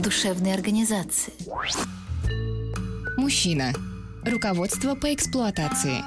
[0.00, 1.32] душевной организации.
[3.16, 3.72] Мужчина.
[4.24, 6.02] Руководство по эксплуатации.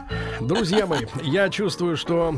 [0.47, 2.35] Друзья мои, я чувствую, что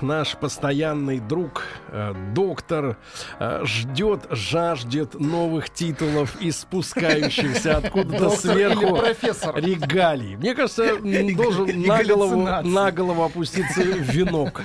[0.00, 2.96] наш постоянный друг, э, доктор,
[3.38, 8.98] э, ждет, жаждет новых титулов и спускающихся откуда-то сверху
[9.56, 10.36] регалий.
[10.36, 10.96] Мне кажется,
[11.36, 14.62] должен на голову, на голову опуститься венок.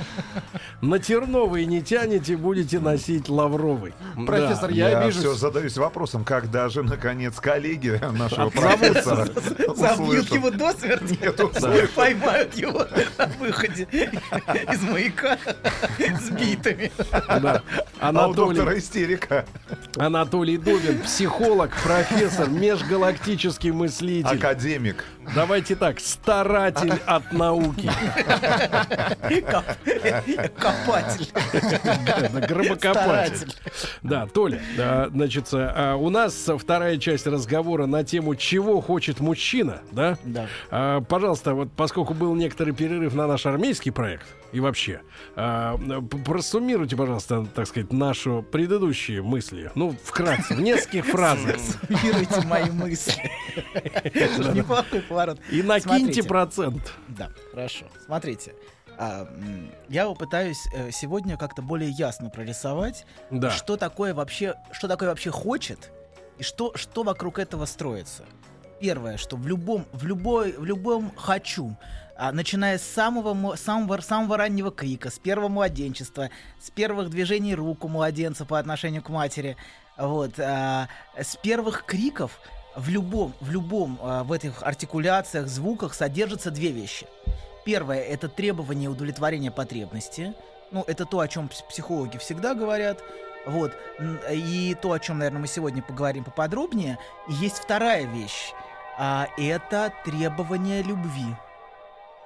[0.82, 3.94] На терновый не тянете, будете носить лавровый.
[4.28, 4.76] Профессор, Да.
[4.76, 5.20] я, Я вижу...
[5.20, 9.28] все задаюсь вопросом, когда же, наконец, коллеги нашего профессора
[9.76, 11.18] Забьют его до смерти,
[11.96, 12.73] поймают его
[13.18, 13.88] на выходе
[14.72, 15.38] из маяка
[15.98, 16.92] с битами.
[17.12, 17.62] Да.
[18.00, 19.46] А у доктора Анатолий, истерика.
[19.98, 24.38] Анатолий Добин, психолог, профессор, межгалактический мыслитель.
[24.38, 25.06] Академик.
[25.36, 27.90] Давайте так, старатель от науки.
[29.50, 31.32] Коп- Копатель.
[32.48, 33.54] Гробокопатель.
[34.02, 39.82] Да, Толя, а, значит, а, у нас вторая часть разговора на тему «Чего хочет мужчина?»,
[39.92, 40.18] да?
[40.24, 40.48] Да.
[40.72, 45.02] А, Пожалуйста, вот поскольку был некоторый перерыв на наш армейский проект и вообще,
[45.36, 49.72] п- просуммируйте, пожалуйста, так сказать, наши предыдущие мысли.
[49.76, 51.56] Ну, вкратце, в нескольких фразах.
[51.88, 53.32] Суммируйте мои мысли.
[54.54, 55.40] Неплохой поворот.
[55.52, 56.94] И накиньте процент.
[57.08, 57.86] Да, хорошо.
[58.06, 58.54] Смотрите.
[58.98, 59.28] а,
[59.90, 63.50] я попытаюсь э, сегодня как-то более ясно прорисовать, Да.
[63.50, 65.92] что такое вообще, что такое вообще хочет
[66.38, 68.24] и что, что вокруг этого строится.
[68.80, 71.76] Первое, что в любом, в любой, в любом хочу,
[72.16, 76.30] а, начиная с самого, мо- самого, самого раннего крика, с первого младенчества,
[76.60, 79.58] с первых движений рук у младенца по отношению к матери,
[79.98, 80.88] вот, а,
[81.20, 82.40] с первых криков
[82.76, 87.08] в любом, в любом, а, в этих артикуляциях, звуках содержатся две вещи.
[87.66, 90.34] Первое— это требование удовлетворения потребности.
[90.72, 93.00] Ну, это то, о чем психологи всегда говорят.
[93.46, 93.72] Вот.
[94.32, 96.98] И то, о чем, наверное, мы сегодня поговорим поподробнее.
[97.30, 98.54] И есть вторая вещь.
[98.98, 101.36] А, это требование любви.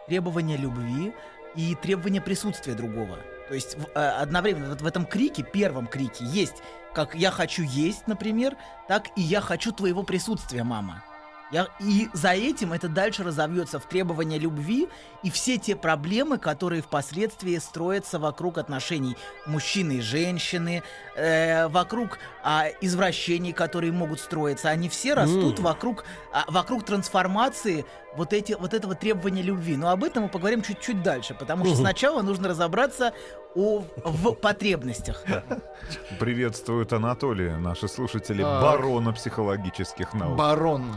[0.07, 1.13] Требование любви
[1.55, 3.17] и требование присутствия другого.
[3.49, 6.55] То есть в- э, одновременно вот в этом крике, первом крике, есть
[6.93, 8.55] как «я хочу есть», например,
[8.87, 11.03] так и «я хочу твоего присутствия, мама».
[11.49, 14.89] Я, и за этим это дальше разовьется в требование любви
[15.23, 20.83] и все те проблемы, которые впоследствии строятся вокруг отношений мужчины и женщины,
[21.15, 24.69] э, вокруг а, извращений, которые могут строиться.
[24.69, 25.63] Они все растут М.
[25.65, 26.03] вокруг,
[26.33, 27.85] а, вокруг трансформации
[28.17, 29.77] вот, эти, вот этого требования любви.
[29.77, 33.13] Но об этом мы поговорим чуть-чуть дальше, потому что сначала нужно разобраться
[33.55, 35.23] о, в потребностях.
[36.19, 38.61] Приветствуют Анатолия, наши слушатели, Так.
[38.61, 40.37] барона психологических наук.
[40.37, 40.85] Барон.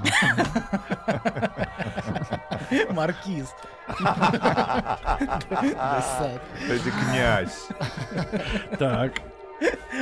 [2.91, 3.55] Маркиз.
[6.69, 7.69] Это князь.
[8.79, 9.13] Так.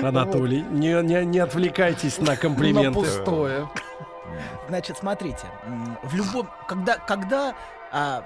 [0.03, 3.01] Анатолий, не, не, не отвлекайтесь на На комплименты.
[3.01, 3.69] пустое.
[4.69, 5.47] Значит, смотрите,
[6.03, 7.55] в любом, когда, когда,
[7.93, 8.25] а,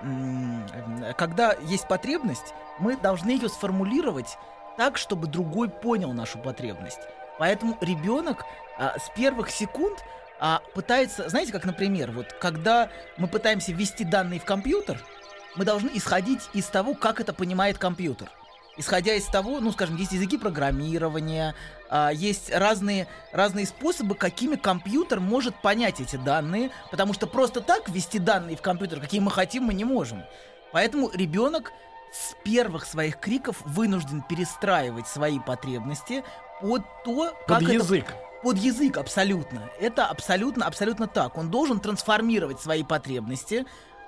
[1.17, 4.39] когда есть потребность, мы должны ее сформулировать
[4.77, 7.01] так, чтобы другой понял нашу потребность.
[7.39, 8.45] Поэтому ребенок
[8.79, 10.05] а, с первых секунд
[10.41, 14.99] а, пытается, знаете, как, например, вот когда мы пытаемся ввести данные в компьютер,
[15.57, 18.29] мы должны исходить из того, как это понимает компьютер.
[18.79, 21.55] Исходя из того, ну, скажем, есть языки программирования,
[21.91, 27.89] а, есть разные, разные способы, какими компьютер может понять эти данные, потому что просто так
[27.91, 30.23] ввести данные в компьютер, какие мы хотим, мы не можем.
[30.73, 31.71] Поэтому ребенок
[32.13, 36.25] с первых своих криков вынужден перестраивать свои потребности
[36.63, 38.15] под то, как Под это язык.
[38.43, 39.69] под язык абсолютно.
[39.79, 41.37] Это абсолютно, абсолютно так.
[41.37, 43.67] Он должен трансформировать свои потребности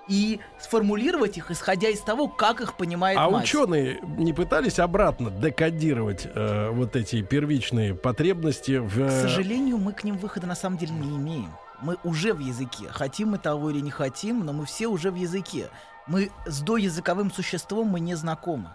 [0.09, 3.45] и сформулировать их, исходя из того, как их понимает А мать.
[3.45, 8.95] ученые не пытались обратно декодировать э, вот эти первичные потребности в...
[8.97, 11.53] К э, сожалению, мы к ним выхода на самом деле не имеем.
[11.81, 12.87] Мы уже в языке.
[12.91, 15.69] Хотим мы того или не хотим, но мы все уже в языке.
[16.07, 18.75] Мы с доязыковым существом мы не знакомы.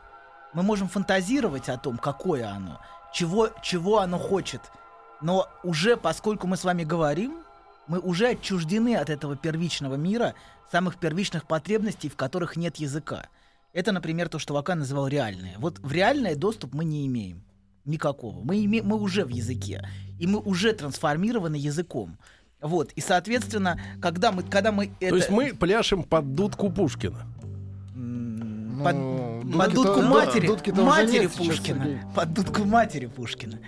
[0.54, 2.82] Мы можем фантазировать о том, какое оно,
[3.14, 4.62] чего, чего оно хочет.
[5.22, 7.44] Но уже, поскольку мы с вами говорим,
[7.90, 10.36] мы уже отчуждены от этого первичного мира,
[10.72, 13.26] самых первичных потребностей, в которых нет языка.
[13.74, 15.56] Это, например, то, что Вакан называл реальное.
[15.58, 17.44] Вот в реальное доступ мы не имеем.
[17.86, 18.42] Никакого.
[18.44, 19.88] Мы, име- мы уже в языке.
[20.20, 22.18] И мы уже трансформированы языком.
[22.62, 22.92] Вот.
[22.94, 27.26] И, соответственно, когда мы, когда мы То есть мы пляшем под дудку Пушкина.
[27.96, 31.84] Ну, под, под дудку да, матери, уже матери сейчас, Пушкина.
[31.84, 32.00] Сергей.
[32.16, 33.60] Под дудку матери Пушкина.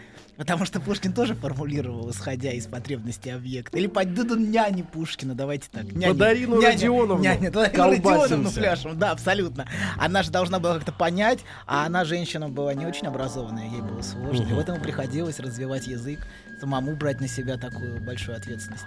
[0.41, 3.77] Потому что Пушкин тоже формулировал, исходя из потребностей объекта.
[3.77, 5.83] Или под дуду няни Пушкина, давайте так.
[5.91, 7.51] Няни, Дарину няня- Родионовну Няня.
[7.51, 9.67] Родионовну пляшем, да, абсолютно.
[9.99, 14.01] Она же должна была как-то понять, а она, женщина, была не очень образованная, ей было
[14.01, 14.41] сложно.
[14.49, 16.19] И вот ему приходилось развивать язык,
[16.59, 18.85] самому брать на себя такую большую ответственность.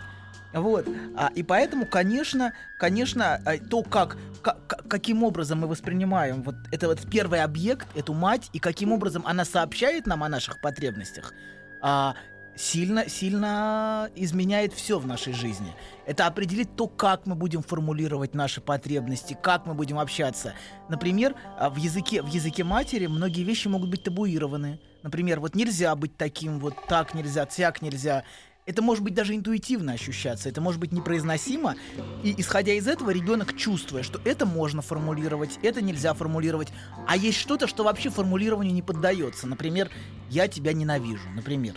[0.55, 0.87] Вот.
[1.17, 6.55] А, и поэтому, конечно, конечно, а, то, как, ка- ка- каким образом мы воспринимаем вот
[6.71, 11.35] это вот первый объект, эту мать, и каким образом она сообщает нам о наших потребностях,
[11.83, 12.15] а,
[12.56, 15.75] сильно, сильно изменяет все в нашей жизни.
[16.06, 20.55] Это определит то, как мы будем формулировать наши потребности, как мы будем общаться.
[20.89, 24.79] Например, а, в языке, в языке матери многие вещи могут быть табуированы.
[25.03, 28.25] Например, вот нельзя быть таким, вот так нельзя, тяк нельзя.
[28.66, 31.75] Это может быть даже интуитивно ощущаться, это может быть непроизносимо.
[32.22, 36.69] И исходя из этого, ребенок, чувствуя, что это можно формулировать, это нельзя формулировать,
[37.06, 39.46] а есть что-то, что вообще формулированию не поддается.
[39.46, 39.90] Например,
[40.31, 41.75] я тебя ненавижу, например.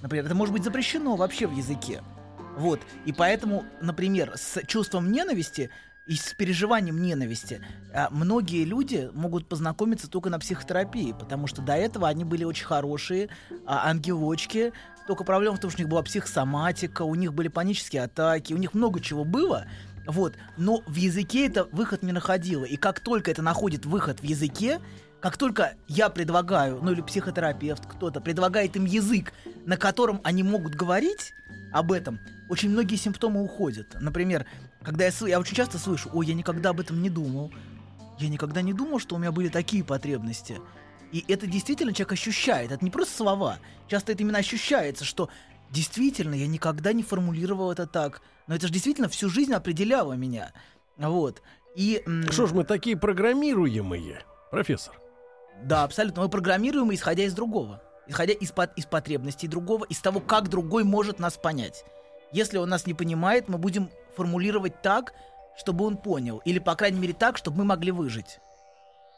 [0.00, 2.02] Например, это может быть запрещено вообще в языке.
[2.56, 2.80] Вот.
[3.04, 5.70] И поэтому, например, с чувством ненависти
[6.06, 7.60] и с переживанием ненависти
[7.92, 12.64] а, многие люди могут познакомиться только на психотерапии, потому что до этого они были очень
[12.64, 13.28] хорошие
[13.66, 14.72] а, ангелочки.
[15.06, 18.56] Только проблема в том, что у них была психосоматика, у них были панические атаки, у
[18.56, 19.66] них много чего было.
[20.06, 20.34] Вот.
[20.56, 22.64] Но в языке это выход не находило.
[22.64, 24.80] И как только это находит выход в языке,
[25.20, 29.32] как только я предлагаю, ну или психотерапевт, кто-то предлагает им язык,
[29.64, 31.32] на котором они могут говорить
[31.72, 33.96] об этом, очень многие симптомы уходят.
[34.00, 34.46] Например,
[34.82, 37.52] когда я, я очень часто слышу, ой, я никогда об этом не думал.
[38.18, 40.58] Я никогда не думал, что у меня были такие потребности.
[41.16, 42.72] И это действительно человек ощущает.
[42.72, 43.58] Это не просто слова.
[43.88, 45.30] Часто это именно ощущается, что
[45.70, 48.20] действительно я никогда не формулировал это так.
[48.46, 50.52] Но это же действительно всю жизнь определяло меня.
[50.98, 51.40] Вот.
[51.74, 55.00] И, Что ж мы такие программируемые, профессор?
[55.62, 56.22] да, абсолютно.
[56.22, 57.80] Мы программируем, исходя из другого.
[58.06, 61.82] Исходя из, по- из потребностей другого, из того, как другой может нас понять.
[62.30, 65.14] Если он нас не понимает, мы будем формулировать так,
[65.56, 66.42] чтобы он понял.
[66.44, 68.38] Или, по крайней мере, так, чтобы мы могли выжить.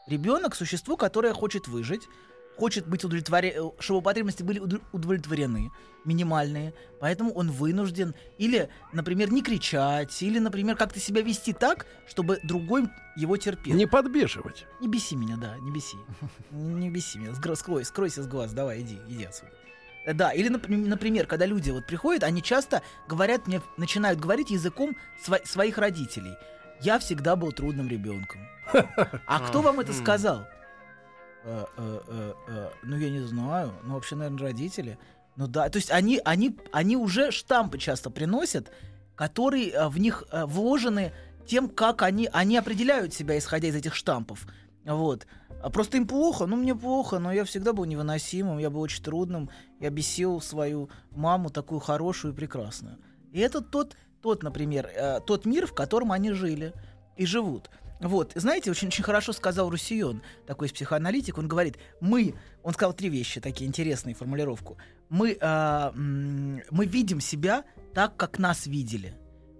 [0.08, 2.08] Ребенок существо, которое хочет выжить,
[2.56, 5.70] хочет быть удовлетворен, чтобы его потребности были удов- удовлетворены,
[6.04, 12.40] минимальные, поэтому он вынужден или, например, не кричать, или, например, как-то себя вести так, чтобы
[12.42, 13.76] другой его терпел.
[13.76, 14.66] Не подбешивать.
[14.80, 15.96] Не беси меня, да, не беси.
[16.50, 19.52] Не беси меня, скрой, скройся с глаз, давай, иди, иди отсюда.
[20.06, 24.50] Э, Да, или, напр- например, когда люди вот приходят, они часто говорят мне, начинают говорить
[24.50, 26.34] языком сво- своих родителей.
[26.80, 28.40] Я всегда был трудным ребенком.
[29.26, 30.46] А кто вам это сказал?
[31.44, 33.72] «Э, э, э, Ну, я не знаю.
[33.84, 34.98] Ну, вообще, наверное, родители.
[35.36, 38.72] Ну да, то есть они, они, они уже штампы часто приносят,
[39.14, 41.12] которые в них вложены
[41.46, 44.46] тем, как они, они определяют себя, исходя из этих штампов.
[44.84, 45.26] Вот.
[45.62, 49.02] А просто им плохо, ну мне плохо, но я всегда был невыносимым, я был очень
[49.02, 49.50] трудным,
[49.80, 52.98] я бесил свою маму такую хорошую и прекрасную.
[53.32, 56.72] И это тот, тот, например, э, тот мир, в котором они жили
[57.16, 57.70] и живут.
[58.00, 63.08] Вот, знаете, очень, очень хорошо сказал Русион, такой психоаналитик, он говорит, мы, он сказал три
[63.08, 69.14] вещи, такие интересные формулировку, мы, м, мы видим себя так, как нас видели,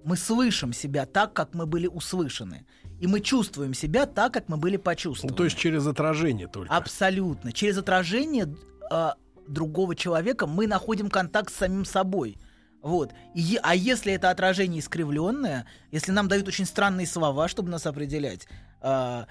[0.04, 2.64] мы слышим себя так, как мы были услышаны,
[3.00, 5.36] и мы чувствуем себя так, как мы были Ну, почувствованы.
[5.36, 6.72] то есть через отражение только.
[6.74, 7.52] Абсолютно.
[7.52, 8.54] Через отражение
[8.90, 9.14] а,
[9.48, 12.36] другого человека мы находим контакт с самим собой.
[12.82, 13.12] Вот.
[13.34, 18.46] И, а если это отражение искривленное, если нам дают очень странные слова, чтобы нас определять,
[18.80, 19.26] м,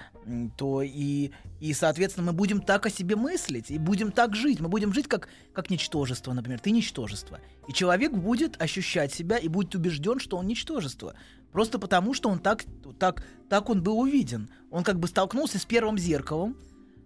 [0.57, 4.59] то и, и, соответственно, мы будем так о себе мыслить, и будем так жить.
[4.59, 6.59] Мы будем жить как, как ничтожество, например.
[6.59, 7.39] Ты ничтожество.
[7.67, 11.13] И человек будет ощущать себя и будет убежден, что он ничтожество.
[11.53, 12.65] Просто потому, что он так,
[12.99, 14.49] так, так он был увиден.
[14.69, 16.57] Он как бы столкнулся с первым зеркалом,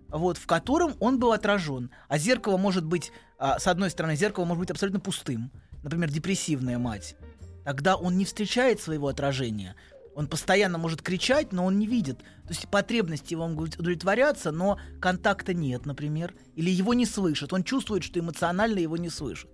[0.10, 1.91] вот, в котором он был отражен.
[2.10, 5.51] А зеркало может быть, а, с одной стороны, зеркало может быть абсолютно пустым.
[5.84, 7.16] Например, депрессивная мать.
[7.64, 9.76] Тогда он не встречает своего отражения.
[10.16, 12.20] Он постоянно может кричать, но он не видит.
[12.20, 16.34] То есть потребности его могут удовлетворяться, но контакта нет, например.
[16.56, 17.54] Или его не слышат.
[17.54, 19.50] Он чувствует, что эмоционально его не слышат.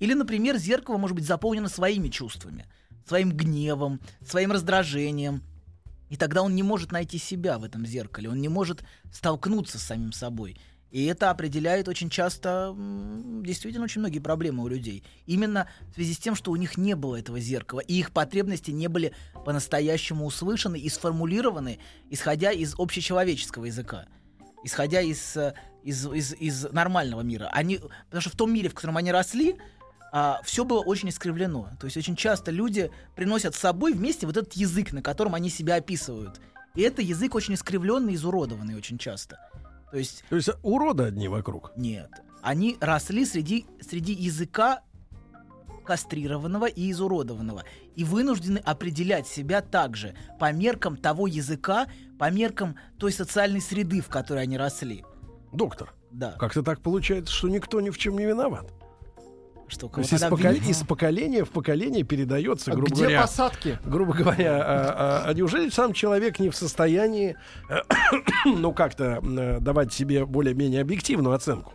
[0.00, 2.66] Или, например, зеркало может быть заполнено своими чувствами.
[3.06, 5.42] Своим гневом, своим раздражением.
[6.08, 8.28] И тогда он не может найти себя в этом зеркале.
[8.28, 8.82] Он не может
[9.12, 10.56] столкнуться с самим собой.
[10.90, 12.74] И это определяет очень часто
[13.42, 15.04] действительно очень многие проблемы у людей.
[15.26, 18.70] Именно в связи с тем, что у них не было этого зеркала, и их потребности
[18.72, 19.12] не были
[19.44, 21.78] по-настоящему услышаны и сформулированы,
[22.10, 24.06] исходя из общечеловеческого языка.
[24.62, 27.48] исходя из, э, из, из, из нормального мира.
[27.52, 29.56] Они, потому что в том мире, в котором они росли,
[30.42, 31.70] все было очень искривлено.
[31.78, 35.48] То есть очень часто люди приносят с собой вместе вот этот язык, на котором они
[35.48, 36.40] себя описывают.
[36.74, 39.38] И это язык очень искривленный, изуродованный очень часто.
[39.90, 40.24] То есть...
[40.28, 41.72] То есть уроды одни вокруг?
[41.76, 42.10] Нет.
[42.42, 44.82] Они росли среди, среди языка
[45.84, 47.64] кастрированного и изуродованного.
[47.96, 54.08] И вынуждены определять себя также по меркам того языка, по меркам той социальной среды, в
[54.08, 55.04] которой они росли.
[55.52, 56.32] Доктор, Да.
[56.38, 58.72] как-то так получается, что никто ни в чем не виноват.
[59.70, 60.68] Что, То есть из, надо пока- обвинить?
[60.68, 63.78] из поколения в поколение передается, А грубо где говоря, посадки?
[63.84, 67.36] грубо говоря, а, а- а неужели сам человек не в состоянии,
[67.68, 67.76] э,
[68.44, 71.72] ну как-то э, давать себе более-менее объективную оценку?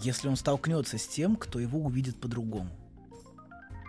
[0.00, 2.68] если он столкнется с тем, кто его увидит по-другому.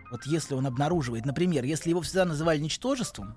[0.10, 3.36] Вот если он обнаруживает, например, если его всегда называли ничтожеством,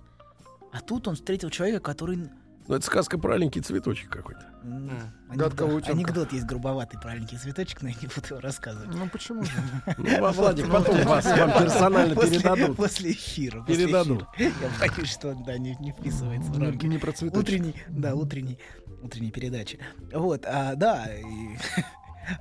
[0.72, 2.28] а тут он встретил человека, который...
[2.68, 4.42] Ну это сказка про аленький цветочек какой-то.
[4.62, 4.90] м,
[5.30, 5.92] Гадкого анекдот, утенка.
[5.92, 8.94] анекдот есть грубоватый про аленький цветочек, но я не буду его рассказывать.
[8.94, 9.50] Ну почему же?
[9.98, 12.76] Ну, Владик, потом вас вам персонально передадут.
[12.76, 13.64] После эфира.
[13.64, 14.24] Передадут.
[14.38, 16.86] Я боюсь, что он да, не, вписывается в рамки.
[16.86, 17.42] Не про цветочек.
[17.42, 18.58] Утренний, да, утренний,
[19.02, 19.80] утренней передачи.
[20.12, 21.56] Вот, а, да, и-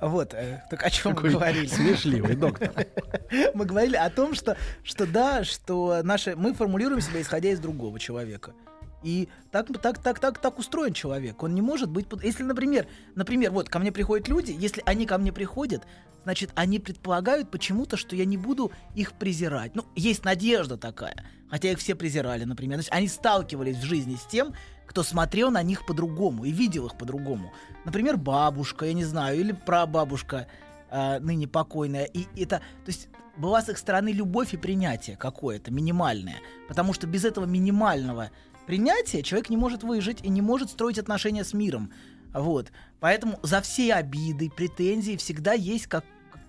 [0.00, 1.66] вот, э, так о чем мы Какой говорили?
[1.66, 2.70] смешливый доктор.
[3.54, 7.98] Мы говорили о том, что, что да, что наши, мы формулируем себя исходя из другого
[7.98, 8.52] человека.
[9.02, 11.42] И так, так, так, так, так устроен человек.
[11.42, 12.06] Он не может быть...
[12.22, 15.86] Если, например, например, вот ко мне приходят люди, если они ко мне приходят,
[16.24, 19.74] значит, они предполагают почему-то, что я не буду их презирать.
[19.74, 21.24] Ну, есть надежда такая.
[21.48, 22.76] Хотя их все презирали, например.
[22.76, 24.54] Значит, они сталкивались в жизни с тем,
[24.86, 27.52] кто смотрел на них по-другому и видел их по-другому.
[27.84, 30.46] Например, бабушка, я не знаю, или прабабушка,
[30.90, 32.04] а, ныне покойная.
[32.04, 36.38] И это, то есть была с их стороны любовь и принятие какое-то, минимальное.
[36.68, 38.30] Потому что без этого минимального
[38.66, 41.92] принятия человек не может выжить и не может строить отношения с миром.
[42.32, 42.72] Вот.
[43.00, 46.04] Поэтому за все обиды, претензии всегда есть как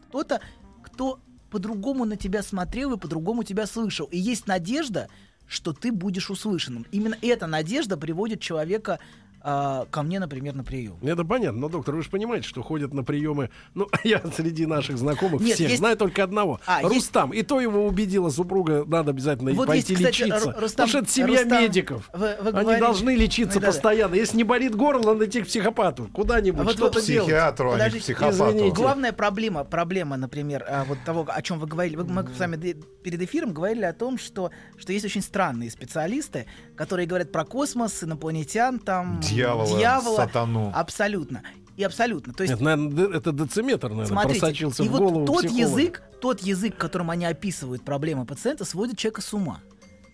[0.07, 0.41] кто-то,
[0.83, 4.07] кто по-другому на тебя смотрел и по-другому тебя слышал.
[4.07, 5.09] И есть надежда,
[5.47, 6.85] что ты будешь услышанным.
[6.91, 8.99] Именно эта надежда приводит человека
[9.43, 10.97] а, ко мне, например, на прием.
[11.01, 13.49] Это понятно, но, доктор, вы же понимаете, что ходят на приемы.
[13.73, 16.59] Ну, я среди наших знакомых Нет, всех есть- знаю только одного.
[16.65, 17.31] А, есть- Рустам.
[17.33, 20.49] И то его убедила супруга, надо обязательно Вот пойти есть, кстати, лечиться.
[20.49, 22.09] Ру- Рустам- Потому что это семья Рустам, медиков.
[22.13, 23.67] вы- вы Они говорили- должны лечиться да-да.
[23.67, 24.15] постоянно.
[24.15, 26.09] Если не болит горло, надо идти к психопату.
[26.13, 27.27] Куда-нибудь А вот что-то делать.
[27.27, 28.51] Психиатру, а не психопату.
[28.51, 28.75] извините.
[28.75, 32.55] Главная проблема, проблема, например, а, вот того, о чем вы говорили, мы с вами
[33.03, 36.45] перед эфиром говорили о том, что, что есть очень странные специалисты,
[36.81, 40.15] которые говорят про космос, инопланетян, там, Дьявола, дьявола.
[40.15, 40.71] сатану.
[40.73, 41.43] Абсолютно.
[41.77, 42.33] И абсолютно.
[42.33, 45.61] То есть, Нет, наверное, это дециметр, наверное, смотрите, просочился и в вот голову тот психолога.
[45.61, 49.59] язык, тот язык, которым они описывают проблемы пациента, сводит человека с ума.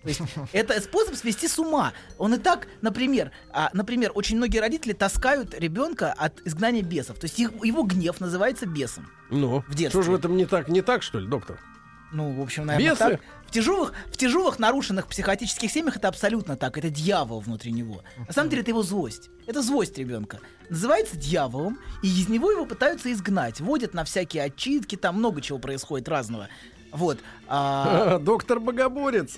[0.03, 0.19] То есть
[0.51, 1.93] это способ свести с ума.
[2.17, 7.17] Он и так, например, а, например, очень многие родители таскают ребенка от изгнания бесов.
[7.17, 9.07] То есть их- его гнев называется бесом.
[9.29, 9.89] Ну, в детстве.
[9.89, 11.61] что же в этом не так, не так, что ли, доктор?
[12.11, 12.99] Ну, в общем, наверное, Бесы?
[13.17, 13.21] так.
[13.47, 16.77] В тяжелых, в тяжелых нарушенных психотических семьях это абсолютно так.
[16.77, 18.01] Это дьявол внутри него.
[18.27, 19.29] На самом деле это его злость.
[19.45, 20.39] Это злость ребенка.
[20.69, 23.61] Называется дьяволом, и из него его пытаются изгнать.
[23.61, 26.49] Водят на всякие отчитки, там много чего происходит разного.
[26.91, 27.19] Вот.
[27.47, 29.37] А, Доктор Богоборец.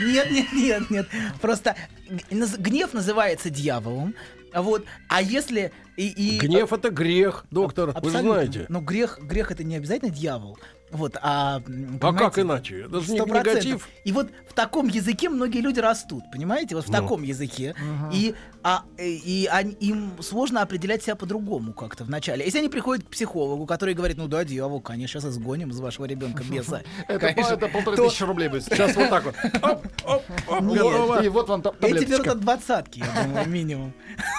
[0.00, 1.08] нет, нет, нет, нет.
[1.40, 1.76] Просто
[2.08, 4.14] гнев называется дьяволом.
[4.54, 4.84] Вот.
[5.08, 8.20] А если и, и Гнев это грех, доктор, вы Абсолютно.
[8.22, 8.66] знаете.
[8.68, 10.58] Но грех, грех это не обязательно дьявол.
[10.92, 11.62] Вот, а,
[12.00, 12.86] А как иначе?
[12.86, 13.88] Это же не негатив.
[14.04, 16.74] И вот в таком языке многие люди растут, понимаете?
[16.74, 16.94] Вот в Ну.
[16.94, 17.74] таком языке.
[18.12, 22.44] И, а, э, и они- им сложно определять себя по-другому как-то вначале.
[22.44, 26.06] Если они приходят к психологу, который говорит, ну да, дьявол, конечно, сейчас изгоним из вашего
[26.06, 26.82] ребенка беса.
[27.08, 28.64] Это, полторы то- тысячи рублей будет.
[28.64, 29.34] Сейчас вот так вот.
[31.24, 33.92] И вот вам Эти берут от двадцатки, я думаю, минимум,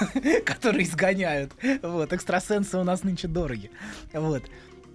[0.46, 1.51] которые изгоняют.
[1.81, 3.72] Вот, экстрасенсы у нас нынче дороги.
[4.13, 4.43] Вот.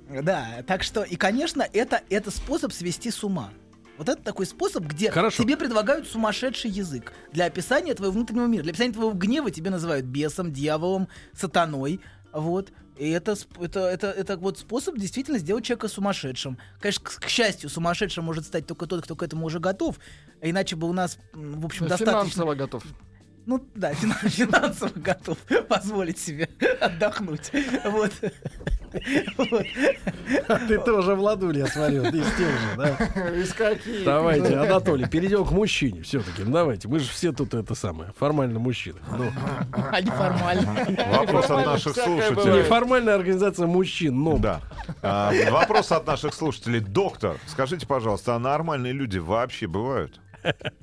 [0.08, 3.50] Да, так что, и, конечно, это, это способ свести с ума.
[3.98, 5.42] Вот это такой способ, где Хорошо.
[5.42, 8.62] тебе предлагают сумасшедший язык для описания твоего внутреннего мира.
[8.62, 12.00] Для описания твоего гнева тебе называют бесом, дьяволом, сатаной.
[12.32, 12.72] Вот.
[12.98, 16.58] И это, это, это, это вот способ действительно сделать человека сумасшедшим.
[16.80, 19.98] Конечно, к, к счастью, сумасшедшим может стать только тот, кто к этому уже готов.
[20.40, 22.20] Иначе бы у нас, в общем, достаточно...
[22.20, 22.84] Финансово готов.
[23.46, 25.38] Ну да, финан- финансово готов
[25.68, 26.48] позволить себе
[26.80, 27.50] отдохнуть.
[27.84, 28.12] Вот.
[29.36, 29.66] Вот.
[30.68, 32.88] Ты тоже, Владуль, я смотрю, из тех же, да?
[33.36, 34.04] Из каких?
[34.04, 36.42] Давайте, Анатолий, перейдем к мужчине все-таки.
[36.44, 38.98] Ну, Давайте, мы же все тут это самое, формально мужчины.
[39.16, 39.30] Ну,
[39.92, 40.86] А не формально.
[41.12, 42.58] Вопрос от наших слушателей.
[42.60, 44.60] неформальная организация мужчин, но Да.
[45.02, 46.80] А, вопрос от наших слушателей.
[46.80, 50.20] Доктор, скажите, пожалуйста, а нормальные люди вообще бывают?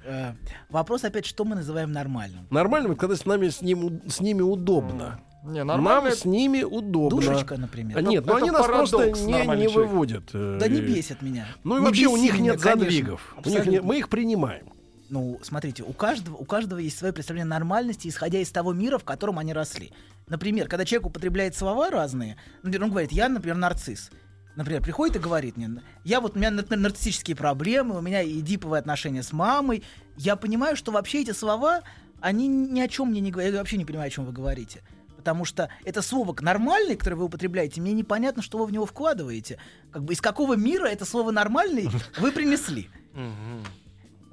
[0.06, 0.34] Э,
[0.70, 2.48] Вопрос опять, что мы называем нормальным?
[2.50, 5.20] Нормально, вот когда с нами с, ним, с ними удобно.
[5.46, 6.10] Не, нормально.
[6.10, 7.20] Нам с ними удобно.
[7.22, 7.98] Душечка, например.
[7.98, 10.30] А, Нет, ну это они нас просто не, не выводят.
[10.34, 11.48] э, Да не бесит меня.
[11.64, 12.82] Ну и Не вообще у них меня, нет конечно.
[12.82, 13.36] задвигов.
[13.36, 13.88] У них не- Абсолютно.
[13.88, 14.68] мы их принимаем.
[15.10, 19.04] Ну, смотрите, у каждого, у каждого есть свое представление нормальности, исходя из того мира, в
[19.04, 19.92] котором они росли.
[20.28, 24.10] Например, когда человек употребляет слова разные, например, он говорит, я, например, нарцисс.
[24.56, 28.80] Например, приходит и говорит мне, я вот, у меня нар- нарциссические проблемы, у меня эдиповые
[28.80, 29.84] отношения с мамой.
[30.16, 31.82] Я понимаю, что вообще эти слова,
[32.22, 33.54] они ни о чем мне не говорят.
[33.54, 34.82] Я вообще не понимаю, о чем вы говорите.
[35.18, 39.58] Потому что это слово «нормальный», которое вы употребляете, мне непонятно, что вы в него вкладываете.
[39.92, 42.90] Как бы из какого мира это слово «нормальный» вы принесли.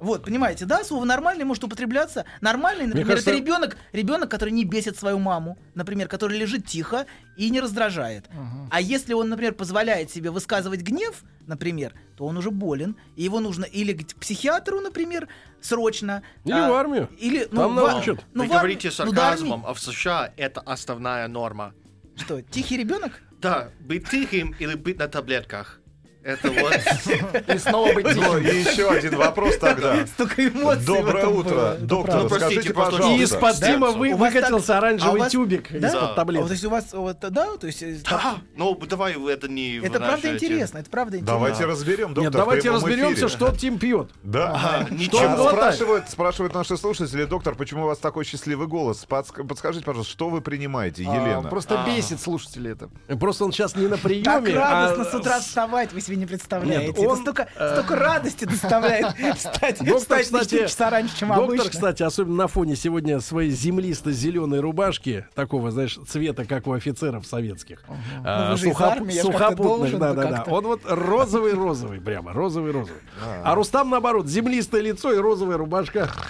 [0.01, 2.25] Вот, понимаете, да, слово нормальный может употребляться.
[2.41, 7.05] Нормальный, например, кажется- это ребенок, ребенок, который не бесит свою маму, например, который лежит тихо
[7.37, 8.25] и не раздражает.
[8.71, 13.39] А если он, например, позволяет себе высказывать гнев, например, то он уже болен, и его
[13.39, 15.27] нужно или к психиатру, например,
[15.61, 16.23] срочно.
[16.45, 17.07] Или в армию.
[17.19, 18.25] Или, Там в ар- научат.
[18.33, 21.73] ну, Вы в говорите ну, сарказмом, а в США это основная норма.
[22.15, 23.21] Что, тихий ребенок?
[23.39, 25.80] Да, быть тихим или быть на таблетках.
[26.23, 26.73] Это вот...
[27.47, 30.05] И снова быть Ну, и еще один вопрос тогда.
[30.05, 30.85] Столько эмоций.
[30.85, 31.55] Доброе утро.
[31.73, 32.27] Это доктор.
[32.27, 32.37] правда.
[32.37, 33.23] Ну, просто И пожалуйста.
[33.23, 33.55] из-под.
[33.59, 35.87] Дима выкатился так- оранжевый а тюбик Да?
[35.87, 36.47] из-под А таблеток.
[36.47, 37.81] то есть у вас, вот, да, то есть...
[37.81, 41.33] э, Да, ну давай это не Это правда интересно, это правда интересно.
[41.39, 42.31] Давайте разберем, доктор.
[42.33, 44.09] Давайте разберемся, что Тим пьет.
[44.23, 44.85] Да.
[44.91, 49.05] А, спрашивают, спрашивают наши слушатели, доктор, почему у вас такой счастливый голос?
[49.09, 51.49] Подск- подскажите, пожалуйста, что вы принимаете, А, Елена?
[51.49, 52.89] просто бесит слушатели это.
[53.17, 56.25] Просто он сейчас не на Так приеме, радостно а с утра вставать, вы себе не
[56.25, 56.87] представляете.
[56.87, 59.05] Нет, Это он, столько, э, столько радости доставляет
[59.37, 61.69] встать, Доктор, встать кстати, 4 часа раньше, чем доктор, обычно.
[61.69, 67.81] кстати, особенно на фоне сегодня своей землисто-зеленой рубашки, такого, знаешь, цвета, как у офицеров советских.
[68.23, 70.31] а, Ну, сухоп- армии, как-то сухопутных, должен, да, да, да.
[70.37, 70.51] как-то.
[70.51, 73.01] Он вот розовый-розовый прямо, розовый-розовый.
[73.43, 76.09] А Рустам, наоборот, землистое лицо и розовая рубашка.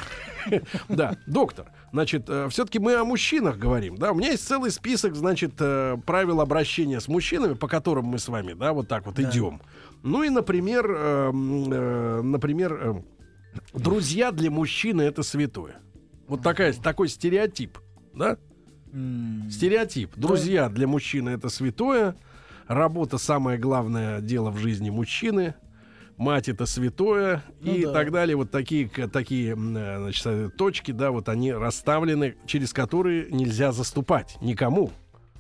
[0.90, 5.54] Да, доктор, значит, все-таки мы о мужчинах говорим, да, у меня есть целый список, значит,
[5.60, 9.62] э, правил обращения с мужчинами, по которым мы с вами, да, вот так вот идем.
[10.04, 13.02] Ну и, например, э, э, например, э,
[13.74, 15.76] друзья для мужчины это святое.
[16.28, 17.78] Вот такая, такой стереотип,
[18.14, 18.38] да?
[19.50, 20.12] Стереотип.
[20.16, 22.16] Друзья для мужчины это святое.
[22.68, 25.56] Работа самое главное дело в жизни мужчины.
[26.22, 27.94] Мать это святое Ну и да.
[27.94, 28.36] так далее.
[28.36, 34.38] Вот такие, такие э, значит, э, точки, да, вот они расставлены, через которые нельзя заступать
[34.40, 34.92] никому,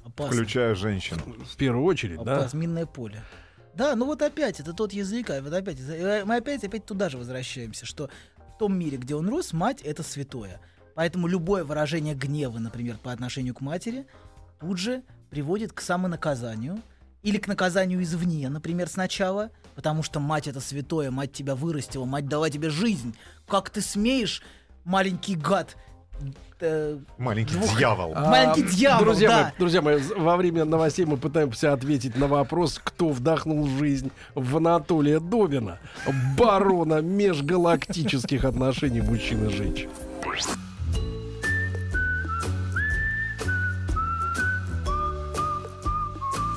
[0.03, 0.33] Опасно.
[0.33, 1.17] Включая женщин.
[1.45, 2.37] в первую очередь, да.
[2.37, 3.21] Опасно, минное поле.
[3.75, 7.09] Да, ну вот опять, это тот язык, а вот опять, э, мы опять, опять туда
[7.09, 8.09] же возвращаемся, что
[8.55, 10.59] в том мире, где он рос, мать— это святое.
[10.95, 14.07] Поэтому любое выражение гнева, например, по отношению к матери,
[14.59, 16.81] тут же приводит к самонаказанию
[17.23, 22.27] или к наказанию извне, например, сначала, потому что мать— это святое, мать тебя вырастила, мать
[22.27, 23.15] дала тебе жизнь.
[23.47, 24.41] Как ты смеешь,
[24.83, 25.75] маленький гад,
[26.59, 28.13] э, Маленький Двух- дьявол.
[28.15, 29.43] А, маленький дьявол, друзья да.
[29.43, 34.57] мои, друзья мои, во время новостей мы пытаемся ответить на вопрос, кто вдохнул жизнь в
[34.57, 35.79] Анатолия Добина,
[36.37, 39.89] барона межгалактических отношений мужчин и женщин.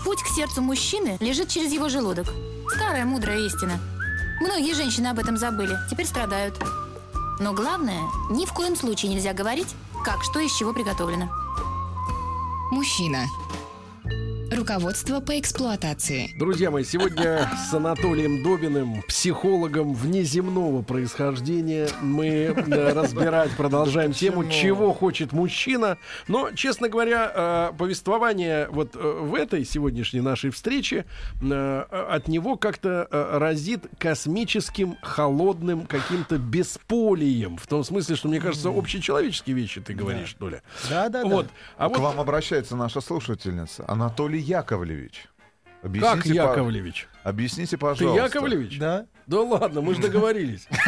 [0.05, 2.27] Путь к сердцу мужчины лежит через его желудок.
[2.75, 3.81] Старая мудрая истина.
[4.41, 6.63] Многие женщины об этом забыли, теперь страдают.
[7.41, 11.31] Но главное, ни в коем случае нельзя говорить, как что из чего приготовлено.
[12.71, 13.27] Мужчина.
[14.53, 16.31] Руководство по эксплуатации.
[16.39, 24.93] Друзья мои, сегодня с Анатолием Добиным, психологом внеземного происхождения, мы э, разбирать продолжаем тему, чего
[24.93, 25.99] хочет мужчина.
[26.29, 31.07] Но, честно говоря, э, повествование вот э, в этой сегодняшней нашей встрече
[31.41, 37.57] от него как-то разит космическим, холодным каким-то бесполием.
[37.57, 40.61] В том смысле, что, мне кажется, общечеловеческие вещи ты говоришь, что ли.
[40.89, 41.29] Да, да, да.
[41.29, 41.47] Вот.
[41.77, 45.27] А К вот вам обращается наша слушательница Анатолий Яковлевич.
[45.83, 47.09] как Объясните, по- Яковлевич?
[47.25, 48.25] Объясните, Ты пожалуйста.
[48.25, 48.79] Яковлевич?
[48.79, 49.07] Да.
[49.27, 50.67] Да ладно, мы же договорились.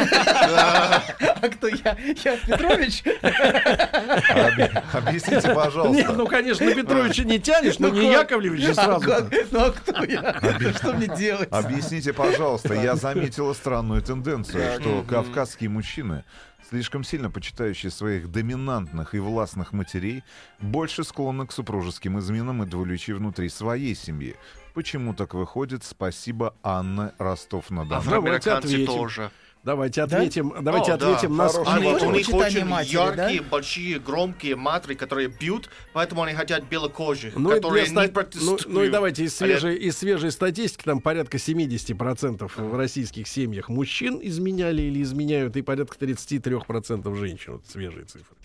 [1.39, 1.95] А кто я?
[2.23, 3.03] Я Петрович?
[3.03, 5.93] Объ- Объясните, пожалуйста.
[5.95, 8.29] Нет, ну, конечно, Петровича не тянешь, но Ну, не как?
[8.31, 9.05] Яковлевич же А сразу.
[9.07, 9.31] как?
[9.51, 10.39] Ну а кто я?
[10.75, 11.49] Что мне делать?
[11.51, 16.23] Объясните, пожалуйста, я заметила странную тенденцию, что кавказские мужчины,
[16.69, 20.23] слишком сильно почитающие своих доминантных и властных матерей,
[20.59, 24.35] больше склонны к супружеским изменам и двуличию внутри своей семьи.
[24.73, 25.83] Почему так выходит?
[25.83, 28.03] Спасибо, Анна Ростов-на-Дону.
[28.03, 28.85] Давайте Афроамериканцы ответим.
[28.85, 29.31] тоже.
[29.67, 33.41] Давайте ответим, давайте О, да, ответим на хороший ск- Они, у них очень матери, яркие,
[33.41, 33.47] да?
[33.49, 38.07] большие, громкие матери, которые бьют, поэтому они хотят белокожих, Ну, и которые для ста- не
[38.07, 38.65] ну, протестуют.
[38.65, 44.19] ну и давайте из свежей, из свежей статистики, там порядка 70% в российских семьях мужчин
[44.23, 47.53] изменяли или изменяют, и порядка 33% женщин.
[47.53, 48.37] Вот свежие цифры.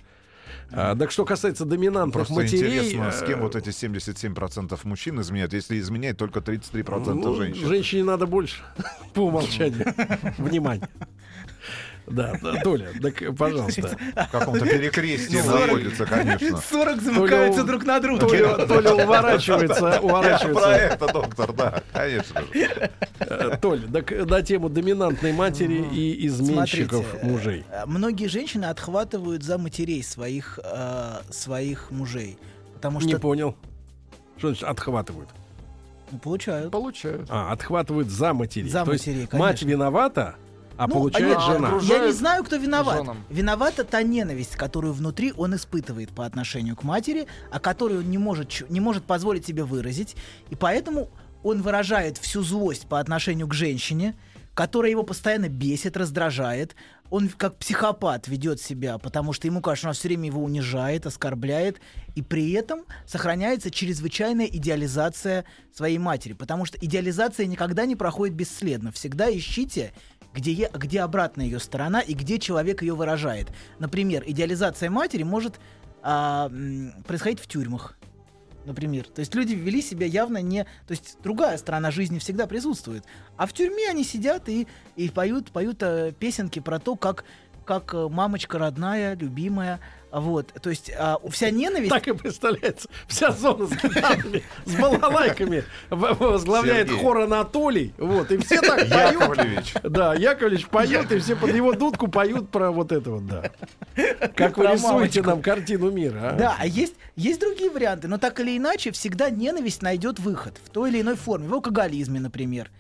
[0.75, 2.79] А, так что касается доминантных Просто матерей...
[2.79, 7.67] интересно, с кем э, вот эти 77% мужчин изменяют, если изменяет только 33% ну, женщин.
[7.67, 8.63] Женщине надо больше,
[9.15, 9.95] по умолчанию.
[10.39, 10.89] Внимание.
[12.07, 13.97] Да, да, Толя, так, пожалуйста.
[14.29, 16.57] В каком-то перекрестии находится, конечно.
[16.71, 18.27] 40 замыкаются друг на друга.
[18.27, 20.69] Толя, Толя уворачивается, Я про уворачивается.
[20.71, 22.91] это, доктор, да, конечно же.
[23.21, 27.65] Э, Толь, так на тему доминантной матери и изменщиков Смотрите, мужей.
[27.71, 32.37] э, Многие женщины отхватывают за матерей своих, э, своих мужей.
[32.75, 33.57] Потому что Не понял.
[34.39, 35.29] Что значит отхватывают?
[36.23, 36.71] получают.
[36.73, 37.27] Получают.
[37.31, 38.69] А, отхватывают за матерей.
[38.69, 39.69] За То есть матерей, мать конечно.
[39.69, 40.35] виновата,
[40.77, 41.79] а Ну, получает они- жена.
[41.83, 42.99] Я не знаю, кто виноват.
[42.99, 43.25] женам.
[43.31, 48.19] Виновата та ненависть, которую внутри он испытывает по отношению к матери, а которую он не
[48.19, 50.17] может, не может позволить себе выразить.
[50.51, 51.09] И поэтому
[51.43, 54.15] он выражает всю злость по отношению к женщине,
[54.55, 56.75] которая его постоянно бесит, раздражает.
[57.11, 61.05] Он как психопат ведет себя, потому что ему кажется, что она все время его унижает,
[61.05, 61.79] оскорбляет,
[62.15, 68.93] и при этом сохраняется чрезвычайная идеализация своей матери, потому что идеализация никогда не проходит бесследно.
[68.93, 69.93] Всегда ищите
[70.35, 73.49] где, е- где обратная ее сторона и где человек ее выражает.
[73.79, 75.61] Например, идеализация матери может
[76.03, 76.51] а,
[77.07, 77.97] происходить в тюрьмах.
[78.65, 79.05] Например.
[79.09, 80.65] То есть люди вели себя явно не...
[80.87, 83.05] То есть другая сторона жизни всегда присутствует.
[83.37, 87.25] А в тюрьме они сидят и, и поют, поют э, песенки про то, как,
[87.65, 89.81] как э, мамочка родная, любимая.
[90.13, 90.53] Вот.
[90.61, 91.91] То есть а, вся ненависть...
[91.91, 92.89] Так и представляется.
[93.07, 97.03] Вся зона с гитарами, с балалайками возглавляет Сергей.
[97.03, 97.95] хор Анатолий.
[97.97, 98.93] Вот, и все так поют.
[98.93, 99.75] Яковлевич.
[99.83, 103.51] Да, Яковлевич поет, и все под его дудку поют про вот это вот, да.
[104.35, 106.33] Как вы рисуете нам картину мира, а?
[106.35, 110.69] Да, а есть, есть другие варианты, но так или иначе всегда ненависть найдет выход в
[110.71, 111.49] той или иной форме.
[111.49, 112.71] В алкоголизме, например.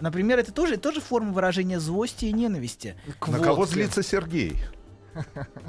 [0.00, 2.96] Например, это тоже, тоже форма выражения злости и ненависти.
[3.26, 4.54] На кого злится Сергей?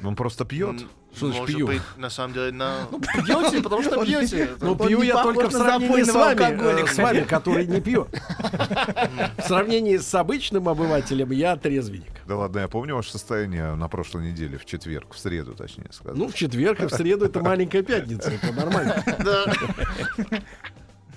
[0.03, 0.86] Он просто пьет.
[1.15, 1.67] Что значит пью?
[1.67, 2.88] быть, на самом деле, на...
[3.23, 4.49] Пьете, потому что пьете.
[4.60, 8.08] Ну, пью я только в сравнении с вами, э, с вами, который не пьет.
[9.38, 12.12] В сравнении с обычным обывателем я трезвенник.
[12.25, 16.17] Да ладно, я помню ваше состояние на прошлой неделе, в четверг, в среду, точнее сказать.
[16.17, 19.03] Ну, в четверг и в среду это маленькая пятница, это нормально.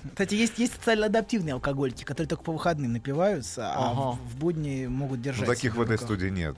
[0.09, 4.17] Кстати, есть, есть социально адаптивные алкоголики, которые только по выходным напиваются, а Ага.
[4.17, 5.45] в, в будни могут Ну, держать.
[5.47, 6.55] таких себя в этой студии нет.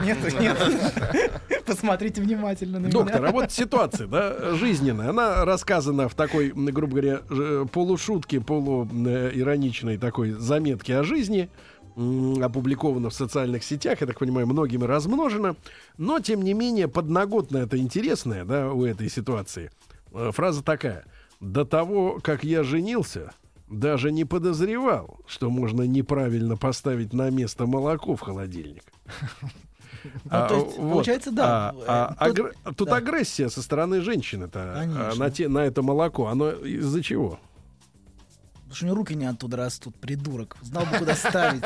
[0.00, 0.58] Нет, нет.
[1.66, 3.28] Посмотрите внимательно на Доктор, меня.
[3.28, 10.96] а вот ситуация, да, жизненная, она рассказана в такой, грубо говоря, полушутке, полуироничной такой заметке
[10.96, 11.48] о жизни,
[11.96, 15.56] м, опубликована в социальных сетях, я так понимаю, многими размножена,
[15.98, 19.70] но, тем не менее, подноготная это интересная, да, у этой ситуации.
[20.12, 21.04] Э, Фраза такая.
[21.40, 23.32] «До того, как я женился,
[23.68, 28.84] даже не подозревал, что можно неправильно поставить на место молоко в холодильник».
[30.24, 32.96] Ну, то есть, получается, да, А, а э, тут- агр- Тут да.
[32.96, 36.28] агрессия со стороны женщины-то а, на, те, на это молоко.
[36.28, 37.38] Оно из-за чего?
[38.54, 40.56] Потому что у него руки не оттуда растут, придурок.
[40.62, 41.64] Знал бы, куда ставить.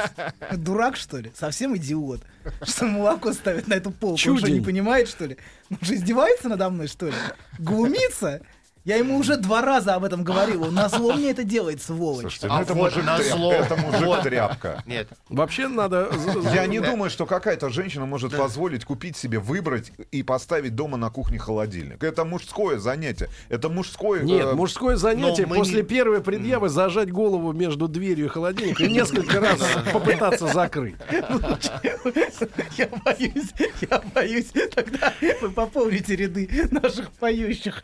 [0.56, 1.30] Дурак, что ли?
[1.36, 2.22] Совсем идиот.
[2.62, 4.12] Что молоко ставит на эту полку.
[4.14, 4.54] Он что, Чудень.
[4.54, 5.36] не понимает, что ли?
[5.70, 7.14] Он же издевается надо мной, что ли?
[7.58, 8.40] Глумится?
[8.84, 10.64] Я ему уже два раза об этом говорил.
[10.64, 12.20] Он на зло мне это делает, сволочь.
[12.22, 13.50] Слушайте, А ну это вот мужик назло.
[13.52, 13.74] тряпка.
[13.74, 14.22] Это мужик Вот.
[14.22, 14.82] тряпка.
[14.84, 15.08] Нет.
[15.30, 16.10] Вообще надо...
[16.52, 21.08] Я не думаю, что какая-то женщина может позволить купить себе, выбрать и поставить дома на
[21.08, 22.04] кухне холодильник.
[22.04, 23.30] Это мужское занятие.
[23.48, 24.22] Это мужское...
[24.22, 28.92] Нет, э, мужское занятие после не- первой предъявы зажать голову между дверью и холодильником и
[28.92, 29.60] несколько раз
[29.94, 30.96] попытаться закрыть.
[32.76, 33.52] Я боюсь,
[33.88, 34.52] я боюсь.
[34.74, 37.82] Тогда вы пополните ряды наших поющих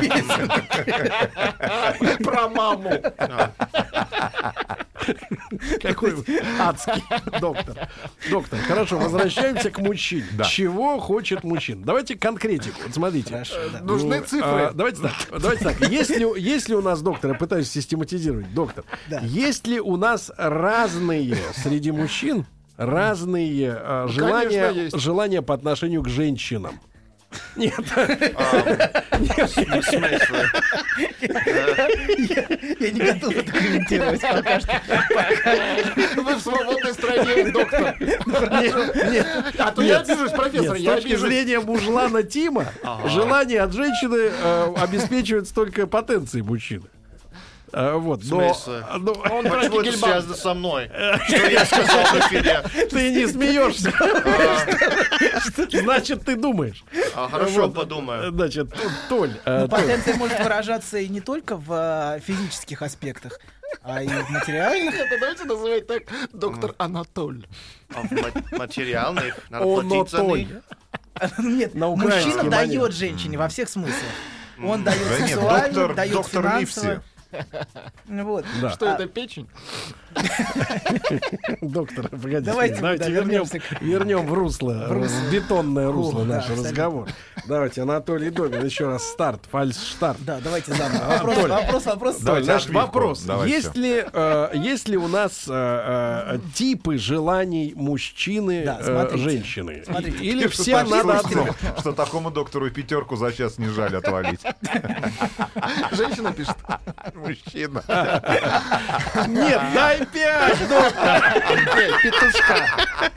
[0.00, 0.24] песен.
[2.24, 2.90] Про маму.
[5.82, 6.14] Какой
[6.58, 7.02] адский
[7.40, 7.88] доктор.
[8.30, 10.26] Доктор, хорошо, возвращаемся к мужчине.
[10.48, 11.84] Чего хочет мужчина?
[11.84, 12.76] Давайте конкретику.
[12.84, 13.32] Вот смотрите.
[13.32, 13.80] Хорошо, да.
[13.80, 14.42] Нужны Ну, цифры.
[14.44, 15.12] а, давайте так.
[15.40, 15.80] Давайте так.
[15.88, 19.20] Есть ли, есть ли у нас, доктор, я пытаюсь систематизировать, доктор, Да.
[19.20, 26.02] есть ли у нас разные среди мужчин разные а, Ну, желания, конечно, желания по отношению
[26.02, 26.78] к женщинам?
[27.56, 27.74] Нет.
[27.78, 30.50] В смысле?
[32.80, 34.80] Я не готов это комментировать пока что.
[36.22, 37.96] Вы в свободной стране, доктор.
[38.00, 39.26] Нет, нет.
[39.58, 42.66] А то я обижусь, профессор, с точки зрения мужлана Тима,
[43.06, 46.86] желание от женщины э, обеспечивается только потенцией мужчины.
[47.72, 48.84] А, вот, но, смысле?
[48.98, 50.90] ну, Почему это связано со мной?
[51.28, 52.62] Что я сказал в эфире?
[52.90, 53.92] ты не смеешься.
[55.82, 56.84] Значит, ты думаешь.
[57.14, 58.32] А, Хорошо, подумаю.
[58.32, 58.74] Значит,
[59.08, 63.38] Толь, э, Ну, потенция может выражаться и не только в а, физических аспектах,
[63.82, 64.94] а и в материальных.
[64.94, 66.02] Это давайте называть так
[66.32, 67.46] доктор Анатоль.
[67.94, 70.48] А в ма- материальных надо он, но платить них.
[71.38, 73.94] Нет, мужчина дает женщине во всех смыслах.
[74.62, 76.60] Он дает доктор, дает.
[76.60, 77.00] Ливси.
[78.06, 78.44] Вот.
[78.60, 78.70] Да.
[78.70, 79.48] Что А- это, печень?
[81.60, 85.16] Доктор, погодите, Давайте, давайте, да, вернем, вернемся к- вернем в русло, В русло.
[85.28, 86.68] в бетонное русло О, да, наш абсолютно.
[86.68, 87.08] разговор.
[87.46, 90.18] Давайте, Анатолий Добин, еще раз старт, фальш-старт.
[90.24, 91.04] Да, давайте заново.
[91.06, 91.50] Вопрос, Толь.
[91.50, 92.16] вопрос, вопрос.
[92.20, 92.86] Давайте значит, отбивку.
[92.86, 93.22] вопрос.
[93.22, 93.54] Давайте.
[93.54, 99.24] Есть ли, э, есть ли у нас э, э, типы желаний мужчины, Да, э, смотрите.
[99.24, 99.82] женщины?
[99.86, 100.18] Смотрите.
[100.24, 101.46] Или всем так, надо что- одно?
[101.78, 104.40] Что такому доктору пятерку за час не жаль отвалить.
[105.92, 106.56] Женщина пишет.
[107.14, 107.82] Мужчина.
[109.28, 111.42] Нет, дай пять, доктор,
[111.76, 112.66] Эй, петушка.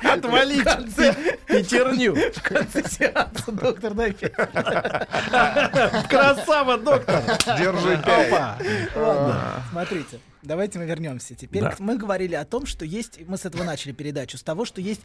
[0.03, 2.15] отвалите пятерню.
[2.15, 4.33] В конце сеанса, доктор, дай пять.
[6.09, 7.21] Красава, доктор.
[7.57, 8.27] Держи пять.
[8.31, 8.57] Опа.
[8.95, 10.19] Ладно, смотрите.
[10.41, 11.35] Давайте мы вернемся.
[11.35, 11.75] Теперь Да.
[11.79, 15.01] мы говорили о том, что есть, мы с этого начали передачу, с того, что есть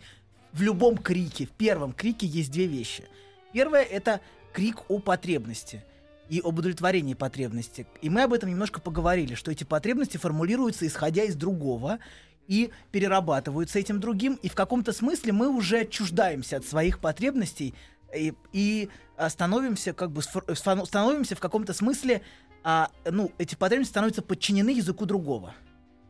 [0.52, 3.04] в любом крике, в первом крике есть две вещи.
[3.52, 4.20] Первое это
[4.52, 5.84] крик о потребности
[6.28, 7.86] и об удовлетворении потребности.
[8.02, 11.98] И мы об этом немножко поговорили, что эти потребности формулируются исходя из другого
[12.46, 17.74] и перерабатываются этим другим, и в каком-то смысле мы уже отчуждаемся от своих потребностей
[18.14, 22.22] и, и а, становимся как бы стану- становимся в каком-то смысле
[22.64, 25.54] а, ну, эти потребности становятся подчинены языку другого.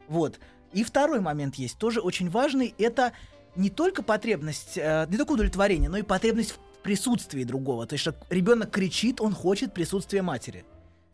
[0.07, 0.39] Вот.
[0.73, 3.13] И второй момент есть, тоже очень важный, это
[3.57, 7.87] не только потребность, э, не только удовлетворение, но и потребность в присутствии другого.
[7.87, 10.65] То есть, что ребенок кричит, он хочет присутствия матери.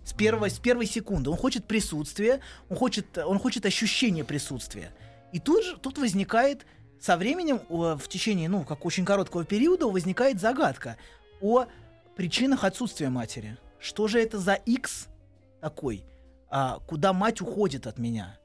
[0.04, 1.30] С первой, с первой секунды.
[1.30, 4.92] Он хочет присутствия, он хочет, он хочет ощущения присутствия.
[5.32, 6.64] И тут же тут возникает
[7.00, 10.96] со временем, в течение, ну, как очень короткого периода, возникает загадка
[11.40, 11.64] о
[12.14, 13.56] причинах отсутствия матери.
[13.80, 15.08] Что же это за X
[15.60, 16.04] такой,
[16.50, 18.38] а, куда мать уходит от меня?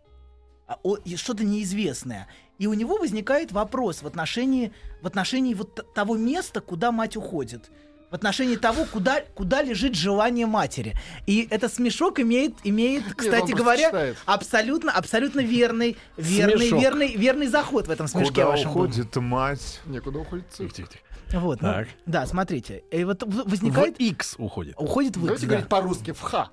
[0.66, 2.28] А, о- что-то неизвестное.
[2.60, 7.72] И у него возникает вопрос в отношении, в отношении вот того места, куда мать уходит.
[8.12, 10.96] В отношении того, куда, куда лежит желание матери.
[11.28, 14.18] И этот смешок имеет, имеет кстати просто говоря, читает.
[14.26, 16.82] абсолютно, абсолютно верный, верный, Смешок.
[16.82, 18.74] верный, верный заход в этом смешке Куда вашем.
[18.74, 18.82] был.
[18.82, 19.80] уходит мать?
[19.86, 20.86] Некуда уходит цифра.
[21.34, 21.88] Вот, ну, Так.
[22.08, 22.84] да, смотрите.
[22.92, 24.00] И вот в- В возникает...
[24.02, 24.74] X уходит.
[24.80, 26.12] Уходит в, Давайте да, говорить по-русски.
[26.12, 26.50] В ха.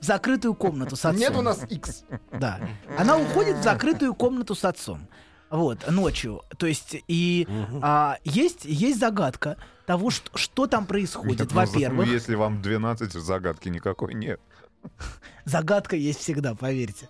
[0.00, 1.20] В закрытую комнату с отцом.
[1.20, 2.04] Нет у нас X.
[2.32, 2.60] Да.
[2.98, 5.08] Она уходит в закрытую комнату с отцом.
[5.50, 6.42] Вот, ночью.
[6.58, 7.46] То есть, и
[7.80, 9.56] а, есть, есть загадка
[9.86, 11.40] того, что, что там происходит.
[11.40, 14.40] Нет, ну, Во-первых, Если вам 12, загадки никакой нет.
[15.44, 17.08] загадка есть всегда, поверьте.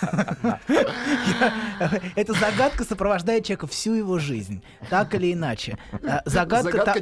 [2.16, 5.78] Эта загадка сопровождает человека всю его жизнь, так или иначе.
[6.06, 6.94] А, Загадка,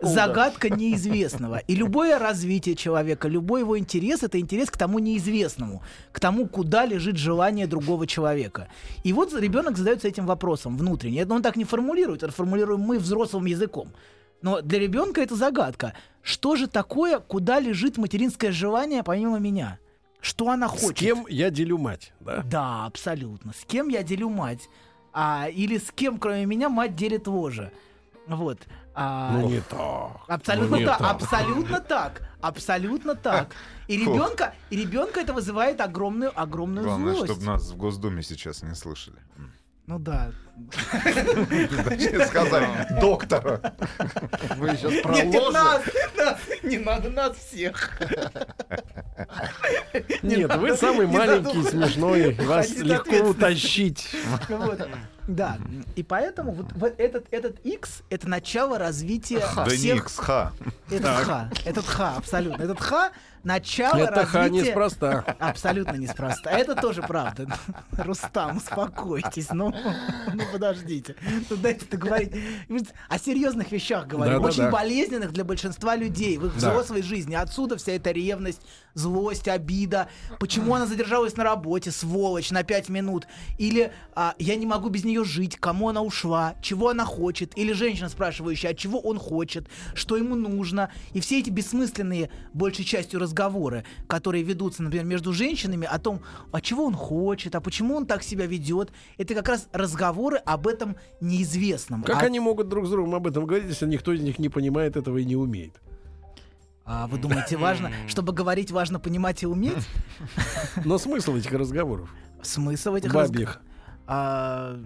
[0.00, 1.58] загадка неизвестного.
[1.58, 6.86] И любое развитие человека, любой его интерес, это интерес к тому неизвестному, к тому, куда
[6.86, 8.68] лежит желание другого человека.
[9.04, 11.20] И вот ребенок задается этим вопросом внутренне.
[11.20, 13.92] Это он так не формулирует, это формулируем мы взрослым языком.
[14.42, 15.94] Но для ребенка это загадка.
[16.22, 19.78] Что же такое, куда лежит материнское желание помимо меня?
[20.20, 20.98] Что она С хочет?
[20.98, 22.42] кем я делю мать, да?
[22.44, 23.52] Да, абсолютно.
[23.52, 24.68] С кем я делю мать?
[25.12, 27.72] А, или с кем, кроме меня, мать делит ложа?
[28.26, 28.58] Вот.
[28.94, 30.20] А, Ну не так.
[30.28, 31.10] Абсолютно Ну, не так, так.
[31.10, 33.54] абсолютно так, абсолютно так.
[33.88, 37.32] И ребенка, и ребенка это вызывает огромную, огромную Главное, злость.
[37.32, 39.18] чтобы нас в Госдуме сейчас не слышали.
[39.86, 40.30] Ну да.
[41.84, 42.68] Зачем сказать
[43.00, 43.74] доктора?
[44.56, 45.82] Вы сейчас про нет, нас,
[46.62, 47.98] не надо нас всех.
[50.22, 54.08] Не Нет, вы самый не маленький, смешной, вас легко утащить.
[54.48, 54.88] Вот.
[55.26, 55.58] Да,
[55.94, 59.96] и поэтому вот в- этот, этот X— это начало развития Да всех...
[59.96, 60.52] Никс, ха.
[60.90, 62.62] Этот ха, этот ха, абсолютно.
[62.62, 63.12] Этот ха—
[63.44, 64.68] начало Это ха развития...
[64.68, 65.36] неспроста.
[65.38, 66.50] Абсолютно неспроста.
[66.50, 67.46] Это тоже правда.
[67.92, 69.50] Рустам, успокойтесь.
[69.50, 69.74] Ну,
[70.32, 71.16] ну подождите.
[71.48, 72.32] Ну, дайте договорить.
[73.08, 74.40] О серьезных вещах говорим.
[74.40, 74.48] Да-да-да.
[74.48, 76.70] Очень болезненных для большинства людей в их Да.
[76.70, 77.34] взрослой жизни.
[77.34, 78.60] Отсюда вся эта ревность,
[78.94, 80.08] злость, обида.
[80.38, 83.26] Почему она задержалась на работе, сволочь, на пять минут?
[83.58, 87.56] Или а, я не могу без нее жить, кому она ушла, чего она хочет?
[87.56, 90.90] Или женщина, спрашивающая, а чего он хочет, что ему нужно?
[91.12, 93.29] И все эти бессмысленные, большей частью, разговоры,
[94.06, 96.20] которые ведутся, например, между женщинами о том,
[96.52, 100.66] а чего он хочет, а почему он так себя ведет, это как раз разговоры об
[100.66, 102.02] этом неизвестном.
[102.02, 104.48] Как А- они могут друг с другом об этом говорить, если никто из них не
[104.48, 105.80] понимает этого и не умеет?
[106.84, 109.86] А вы думаете, важно, чтобы говорить, важно понимать и уметь?
[110.84, 112.10] Но смысл этих разговоров?
[112.42, 113.60] Смысл этих разг- Бабьих.
[114.06, 114.76] А,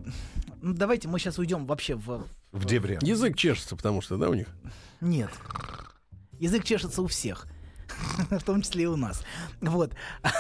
[0.60, 2.26] ну, давайте мы сейчас уйдем вообще в...
[2.52, 2.98] В дебри.
[3.00, 4.48] Язык чешется, потому что, да, у них?
[5.00, 5.30] Нет.
[6.38, 7.46] Язык чешется у всех.
[8.30, 9.22] В том числе и у нас.
[9.60, 9.92] Вот.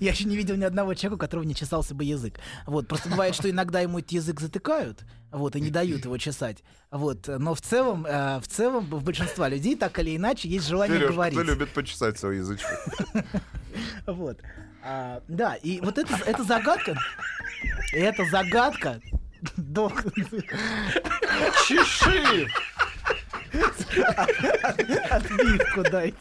[0.00, 2.38] Я еще не видел ни одного человека, у которого не чесался бы язык.
[2.66, 2.88] Вот.
[2.88, 6.62] Просто бывает, что иногда ему этот язык затыкают, вот, и не дают его чесать.
[6.90, 7.26] Вот.
[7.28, 11.12] Но в целом, э, в целом, в большинства людей так или иначе есть желание Серёж,
[11.12, 11.38] говорить.
[11.38, 12.70] кто любит почесать свой язычок?
[14.06, 14.38] Вот.
[14.84, 16.94] А, да, и вот это, это загадка.
[17.92, 19.00] Это загадка.
[19.56, 20.04] Док.
[21.66, 22.48] Чеши!
[25.10, 26.16] Отбивку дайте.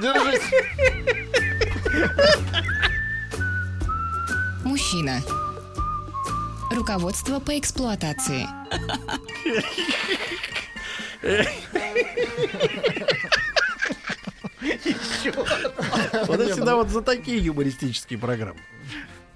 [0.00, 0.50] Держись.
[4.64, 5.20] Мужчина.
[6.70, 8.46] Руководство по эксплуатации.
[16.26, 18.60] Вот это всегда вот за такие юмористические программы.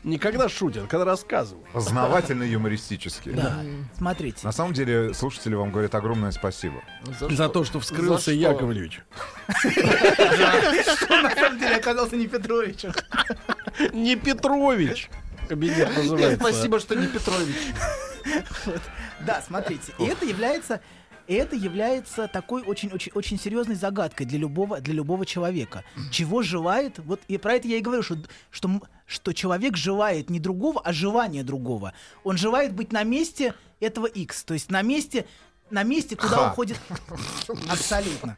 [0.04, 1.68] Не когда шутят, а когда рассказывают.
[1.70, 3.30] Познавательно юмористически.
[3.30, 3.60] Да.
[3.96, 4.38] Смотрите.
[4.44, 6.82] На самом деле, слушатели вам говорят огромное спасибо.
[7.30, 8.32] За то, что вскрылся За что?
[8.32, 9.00] Яковлевич.
[11.08, 12.92] На самом деле оказался не Петровичем.
[13.92, 15.10] Не Петрович.
[15.48, 16.36] Кабинет называется.
[16.38, 17.56] Спасибо, что не Петрович.
[19.20, 20.80] Да, смотрите, и это является
[21.26, 25.84] и это является такой очень, очень, очень серьезной загадкой для любого, для любого человека.
[26.10, 28.16] Чего желает, вот и про это я и говорю, что,
[28.50, 31.94] что, что человек желает не другого, а желания другого.
[32.22, 35.24] Он желает быть на месте этого X, то есть на месте,
[35.70, 36.50] на месте, куда Ха.
[36.52, 36.78] уходит...
[37.68, 38.36] Абсолютно.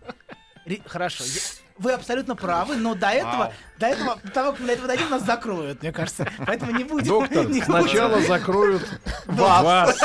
[0.65, 1.25] Ре- Хорошо.
[1.25, 1.41] я-
[1.79, 5.11] Вы абсолютно правы, но до этого, до этого, до того, как мы до этого дойдем,
[5.11, 6.29] нас закроют, мне кажется.
[6.47, 7.09] Поэтому не будем.
[7.09, 7.65] Доктор, не будем.
[7.65, 8.87] сначала закроют
[9.27, 9.99] вас.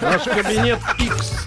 [0.00, 1.46] Ваш кабинет X.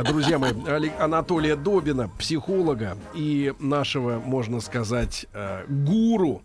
[0.00, 0.52] Друзья мои,
[0.98, 6.42] Анатолия Добина, психолога и нашего, можно сказать, э, гуру,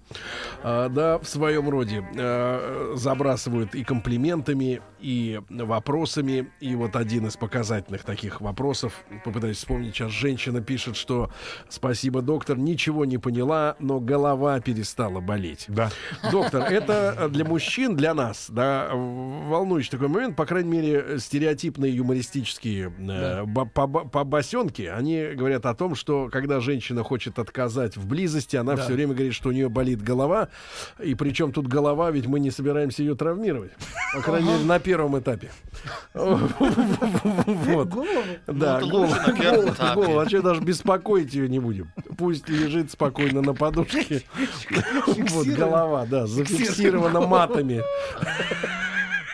[0.63, 6.47] э, да, в своем роде, э, забрасывают и комплиментами, и вопросами.
[6.59, 11.29] И вот один из показательных таких вопросов, попытаюсь вспомнить, сейчас женщина пишет, что
[11.69, 15.65] «Спасибо, доктор, ничего не поняла, но голова перестала болеть».
[15.67, 15.91] Да.
[16.31, 22.93] Доктор, это для мужчин, для нас, да, волнующий такой момент, по крайней мере, стереотипные юмористические
[22.97, 28.55] э, ба- поба- побосенки, они говорят о том, что когда женщина хочет отказать в близости,
[28.55, 30.49] она все время говорит, что у нее болит голова,
[31.01, 33.71] и причем тут голова, ведь мы не собираемся ее травмировать,
[34.13, 35.51] по крайней мере, на первом этапе.
[37.67, 37.89] Вот.
[38.47, 38.89] Да, этапе.
[38.89, 40.19] голову.
[40.19, 41.91] а что даже беспокоить ее не будем?
[42.17, 44.23] Пусть лежит спокойно на подушке.
[45.29, 47.83] Вот голова, да, зафиксирована матами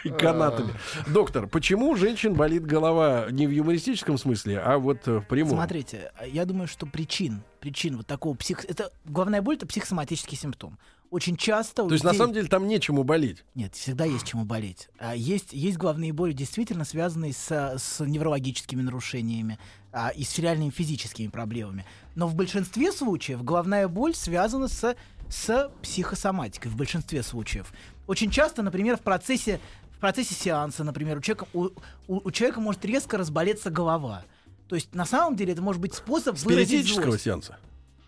[0.04, 0.74] и канатами.
[1.08, 5.54] Доктор, почему у женщин болит голова не в юмористическом смысле, а вот э, в прямом?
[5.54, 8.66] Смотрите, я думаю, что причин, причин вот такого псих...
[8.66, 10.78] Это головная боль это психосоматический симптом.
[11.13, 13.46] Очень часто То есть на самом деле там нечему болеть.
[13.54, 14.89] Нет, всегда есть чему болеть.
[14.98, 19.60] А есть, есть головные боли, действительно связанные с, с неврологическими нарушениями
[19.92, 21.86] а, и с реальными физическими проблемами.
[22.16, 24.96] Но в большинстве случаев головная боль связана с,
[25.30, 26.72] с психосоматикой.
[26.72, 27.72] В большинстве случаев.
[28.08, 29.60] Очень часто, например, в процессе,
[30.04, 31.70] процессе сеанса, например, у человека, у,
[32.08, 34.24] у- у человека может резко разболеться голова.
[34.68, 37.58] То есть, на самом деле, это может быть способ выразить Спиритического злость сеанса.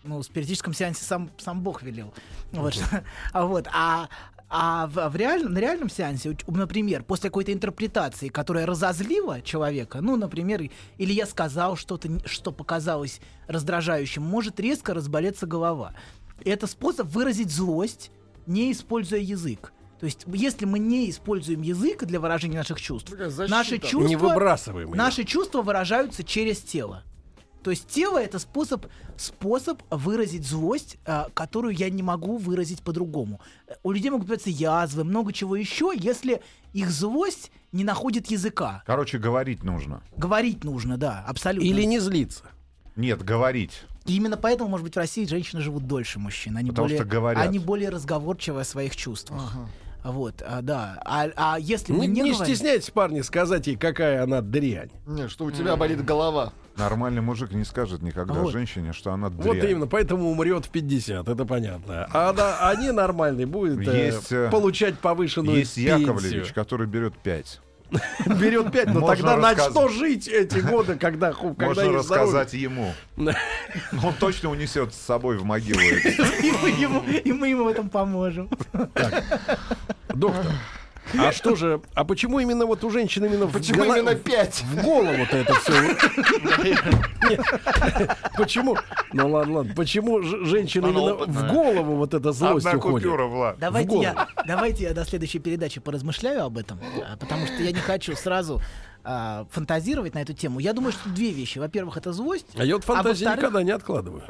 [0.04, 2.12] ну, в спиритическом сеансе сам, сам Бог велел.
[2.52, 4.08] Вот, что- а, вот, а,
[4.50, 10.16] а в, в реаль- на реальном сеансе, например, после какой-то интерпретации, которая разозлила человека, ну,
[10.16, 10.62] например,
[10.98, 15.94] или я сказал что-то, что показалось раздражающим, может резко разболеться голова.
[16.44, 18.10] Это способ выразить злость,
[18.46, 19.72] не используя язык.
[19.98, 23.50] То есть, если мы не используем язык для выражения наших чувств, защита.
[23.50, 27.02] наши чувства, Не выбрасываем наши чувства выражаются через тело.
[27.62, 33.40] То есть тело это способ, способ выразить злость, а, которую я не могу выразить по-другому.
[33.66, 36.42] Э, У людей могут появиться язвы, много чего еще, если
[36.74, 38.84] их злость не находит языка.
[38.86, 40.00] Короче, говорить нужно.
[40.16, 41.66] Говорить нужно, да, абсолютно.
[41.66, 42.44] Или не злиться.
[42.94, 43.82] Нет, говорить.
[44.04, 46.56] И именно поэтому, может быть, в России женщины живут дольше мужчин.
[46.56, 47.44] Они Потому более, что говорят.
[47.44, 49.56] Они более разговорчивы о своих чувствах.
[50.12, 51.00] Вот, а, да.
[51.04, 54.90] А, а если мы Не, не, не говорим- стесняйтесь, парни, сказать ей, какая она дрянь.
[55.06, 56.52] Нет, что у тебя болит голова.
[56.76, 58.52] Нормальный мужик не скажет никогда Вот.
[58.52, 59.46] женщине, что она дрянь.
[59.46, 62.06] Вот именно, поэтому умрет в 50, это понятно.
[62.12, 66.00] А да, они нормальные, будет э, Есть, э, получать повышенную Есть пенсию.
[66.00, 67.60] Яковлевич, который берет 5.
[68.26, 71.98] Берет 5, но Можно тогда на что жить эти годы, когда, ху- когда Можно здоровье?
[71.98, 72.92] рассказать ему.
[74.02, 75.80] Он точно унесет с собой в могилу.
[75.80, 78.50] и мы ему в этом поможем.
[80.08, 80.46] Доктор,
[81.18, 84.62] а что же, а почему именно вот у женщин именно в Почему гола- именно пять?
[84.62, 85.72] в голову-то это все?
[88.36, 88.76] Почему?
[89.12, 89.74] Ну ладно, ладно.
[89.74, 93.08] Почему ж- женщины Она именно в голову вот эта злость уходит?
[93.58, 97.80] Давайте я, давайте я до следующей передачи поразмышляю об этом, а, потому что я не
[97.80, 98.60] хочу сразу
[99.08, 100.58] а, фантазировать на эту тему.
[100.58, 101.60] Я думаю, что две вещи.
[101.60, 102.48] Во-первых, это злость.
[102.56, 104.22] А я вот фантазии во-вторых- никогда не откладываю.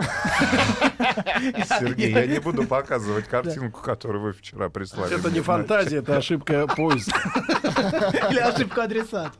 [1.66, 5.18] Сергей, я не буду показывать картинку, которую вы вчера прислали.
[5.18, 7.18] Это не фантазия, это ошибка поиска.
[8.30, 9.32] Или ошибка адресат.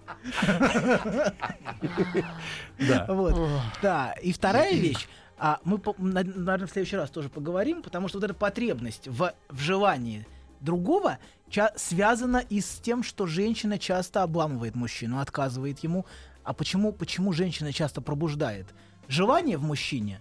[2.79, 3.07] Да.
[3.09, 3.37] Вот.
[3.83, 4.13] Да.
[4.23, 5.07] И вторая вещь.
[5.39, 9.61] А мы, наверное, в следующий раз тоже поговорим, потому что вот эта потребность в, в
[9.61, 10.27] желании
[10.61, 11.19] другого
[11.51, 16.07] ча- связана и с тем, что женщина часто обламывает мужчину, отказывает ему.
[16.45, 18.67] А почему, почему женщина часто пробуждает
[19.09, 20.21] желание в мужчине,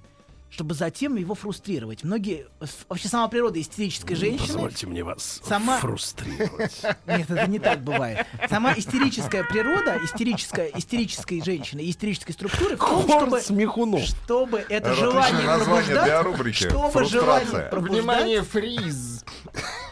[0.49, 2.03] чтобы затем его фрустрировать?
[2.03, 2.47] Многие...
[2.61, 4.53] с- Вообще сама природа истерической женщины...
[4.53, 6.81] Позвольте мне вас Сама- фрустрировать.
[7.05, 8.25] Нет, это не так бывает.
[8.49, 14.01] Сама истерическая природа, истерическая, истерической женщины, истерической структуры в том, чтобы, смехунов.
[14.01, 16.69] чтобы это Отличное желание название для пробуждать, рубрики.
[16.69, 17.21] чтобы Фрустрация.
[17.21, 19.25] желание пробуждать, Внимание, фриз.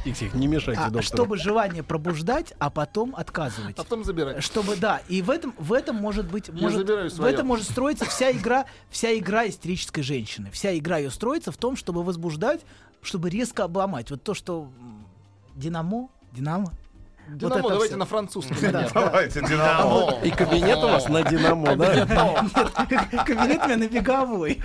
[0.04, 1.04] Тихо, тихо, не мешайте а, доктору.
[1.04, 3.78] чтобы желание пробуждать, а потом отказывать.
[3.78, 4.44] А потом забирать.
[4.44, 8.06] Чтобы, да, и в этом, в этом может быть, может, забираю в этом может строиться
[8.06, 10.50] вся игра, вся игра истерической женщины.
[10.52, 12.62] Вся игра ее строится в том, чтобы возбуждать,
[13.02, 14.12] чтобы резко обломать.
[14.12, 14.70] Вот то, что
[15.56, 16.72] Динамо, Динамо.
[17.28, 17.98] Динамо, это давайте всё.
[17.98, 18.58] на французском.
[18.72, 18.90] Да.
[18.94, 20.20] Давайте, Динамо.
[20.24, 22.06] И кабинет у вас на Динамо, да?
[23.26, 24.62] Кабинет у меня на беговой.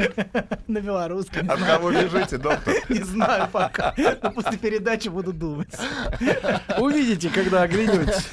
[0.66, 1.50] На белорусском.
[1.50, 2.74] От кого бежите, доктор?
[2.88, 3.94] Не знаю пока.
[4.22, 5.72] Но после передачи буду думать.
[6.78, 8.28] Увидите, когда оглянетесь.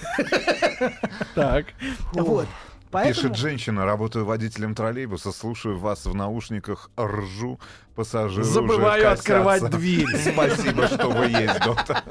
[1.36, 1.68] Так.
[2.14, 2.48] Вот.
[2.96, 3.14] Поэтому...
[3.14, 7.60] Пишет женщина, работаю водителем троллейбуса, слушаю вас в наушниках, ржу,
[7.94, 9.34] пассажиры уже Забываю косятся.
[9.34, 10.08] открывать дверь.
[10.34, 12.02] Спасибо, что вы есть, доктор.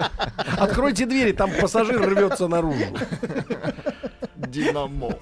[0.59, 2.85] Откройте двери, там пассажир рвется наружу.
[4.37, 5.19] Динамо.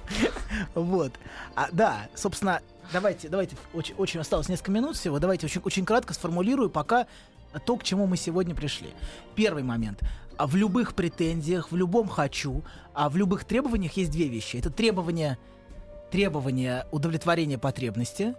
[0.75, 1.13] Вот.
[1.55, 2.61] А, да, собственно,
[2.93, 7.07] давайте, давайте, очень, очень осталось несколько минут всего, давайте очень, очень кратко сформулирую пока
[7.67, 8.89] то, к чему мы сегодня пришли.
[9.37, 10.01] Первый момент.
[10.39, 14.57] А в любых претензиях, в любом хочу, а в любых требованиях есть две вещи.
[14.57, 15.39] Это требование,
[16.13, 18.35] требование удовлетворения потребности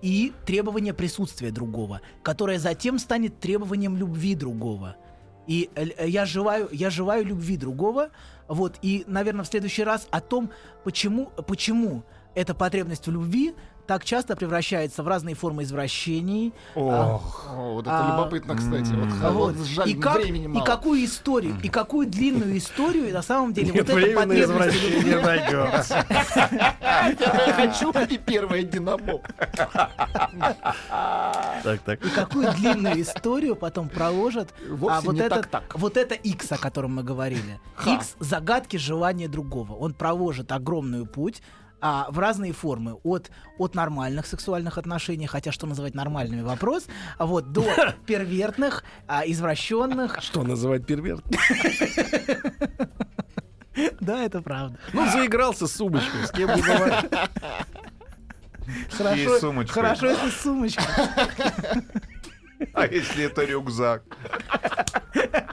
[0.00, 4.96] и требование присутствия другого, которое затем станет требованием любви другого.
[5.48, 8.10] И э, э, я желаю, я желаю любви другого.
[8.46, 10.50] Вот, и, наверное, в следующий раз о том,
[10.84, 12.04] почему, почему
[12.36, 13.54] эта потребность в любви
[13.86, 16.52] так часто превращается в разные формы извращений.
[16.74, 18.90] Ох, О, вот это А, любопытно, кстати.
[18.92, 19.66] Вот, А вот вот.
[19.66, 23.96] жаль, и, как, и какую историю, и какую длинную историю на самом деле Нет, вот
[23.96, 24.48] на потребность
[25.22, 26.04] найдется.
[27.18, 29.20] Первое хочу и первое Динамо.
[31.62, 32.04] Так, так.
[32.04, 34.52] и какую длинную историю потом проложат
[34.88, 37.60] а, вот, этот, вот это X, о котором мы говорили.
[37.86, 39.74] X— загадки желания другого.
[39.74, 41.42] Он проложит огромную путь
[41.88, 42.94] а, в разные формы.
[43.04, 47.64] От, от нормальных сексуальных отношений, хотя что называть нормальными вопрос, а вот до
[48.06, 50.20] первертных, а, извращенных.
[50.20, 51.24] Что называть перверт?
[54.00, 54.78] Да, это правда.
[54.94, 56.62] Ну, заигрался с сумочкой, с кем не.
[58.90, 60.82] Хорошо, хорошо, если сумочка.
[62.72, 64.02] А если это рюкзак?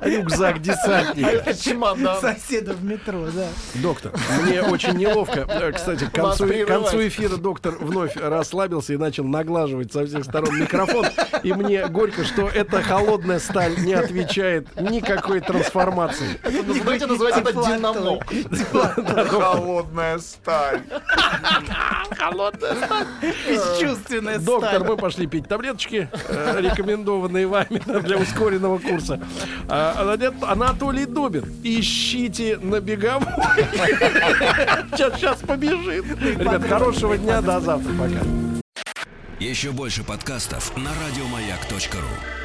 [0.01, 1.29] Рюкзак десантника.
[1.29, 2.19] Это чемодан.
[2.19, 3.47] Соседа в метро, да.
[3.75, 5.45] Доктор, мне очень неловко.
[5.73, 10.59] Кстати, к концу, к концу эфира доктор вновь расслабился и начал наглаживать со всех сторон
[10.59, 11.05] микрофон.
[11.43, 16.39] И мне горько, что эта холодная сталь не отвечает никакой трансформации.
[16.43, 18.19] Давайте называть это Динамо.
[19.29, 20.81] Холодная сталь.
[23.47, 24.87] Бесчувственная Доктор, сталь.
[24.87, 26.59] мы пошли пить таблеточки, э,
[26.93, 29.19] рекомендованные вами для ускоренного курса.
[29.67, 33.27] А, Анат- Анатолий Добин, ищите на беговой.
[34.91, 36.05] Сейчас, сейчас побежит.
[36.21, 38.19] Ребят, хорошего дня, до завтра, пока.
[39.39, 42.42] Еще больше подкастов на радиомаяк.ру.